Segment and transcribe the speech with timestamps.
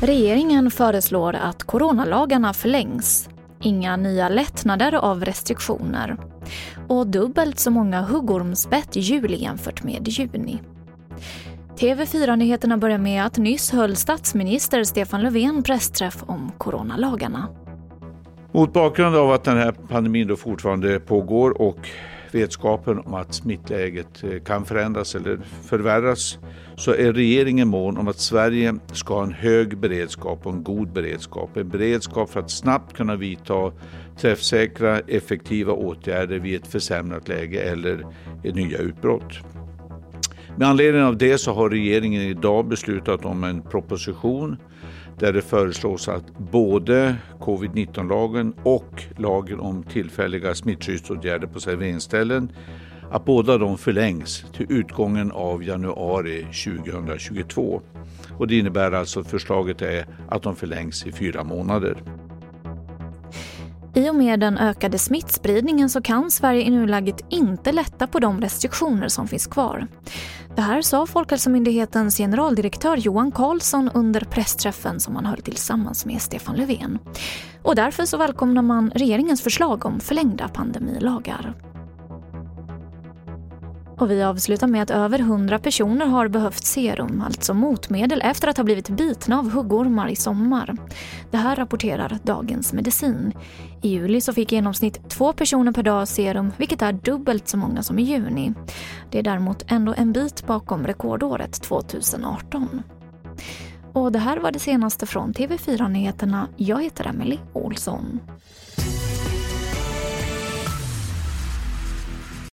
[0.00, 3.28] Regeringen föreslår att coronalagarna förlängs.
[3.62, 6.16] Inga nya lättnader av restriktioner.
[6.88, 10.62] Och dubbelt så många huggormsbett i juli jämfört med juni.
[11.76, 17.48] TV4-nyheterna börjar med att nyss höll statsminister Stefan Löfven pressträff om coronalagarna.
[18.52, 21.88] Mot bakgrund av att den här pandemin då fortfarande pågår och
[22.34, 26.38] vetskapen om att smittläget eh, kan förändras eller förvärras
[26.76, 30.92] så är regeringen mån om att Sverige ska ha en hög beredskap och en god
[30.92, 31.56] beredskap.
[31.56, 33.72] En beredskap för att snabbt kunna vidta
[34.20, 38.06] träffsäkra, effektiva åtgärder vid ett försämrat läge eller
[38.42, 39.38] nya utbrott.
[40.56, 44.56] Med anledning av det så har regeringen idag beslutat om en proposition
[45.20, 52.52] där det föreslås att både covid-19-lagen och lagen om tillfälliga smittskyddsåtgärder på serveringsställen
[53.10, 57.80] att båda de förlängs till utgången av januari 2022.
[58.38, 61.96] Och det innebär alltså att förslaget är att de förlängs i fyra månader.
[63.94, 68.40] I och med den ökade smittspridningen så kan Sverige i nuläget inte lätta på de
[68.40, 69.86] restriktioner som finns kvar.
[70.56, 76.56] Det här sa Folkhälsomyndighetens generaldirektör Johan Carlsson under pressträffen som han höll tillsammans med Stefan
[76.56, 76.98] Löfven.
[77.62, 81.54] Och därför så välkomnar man regeringens förslag om förlängda pandemilagar.
[84.00, 88.56] Och vi avslutar med att över 100 personer har behövt serum, alltså motmedel, efter att
[88.56, 90.76] ha blivit bitna av huggormar i sommar.
[91.30, 93.32] Det här rapporterar Dagens Medicin.
[93.82, 97.56] I juli så fick i genomsnitt två personer per dag serum, vilket är dubbelt så
[97.56, 98.52] många som i juni.
[99.10, 102.82] Det är däremot ändå en bit bakom rekordåret 2018.
[103.92, 106.48] Och det här var det senaste från TV4 Nyheterna.
[106.56, 108.20] Jag heter Emily Olsson.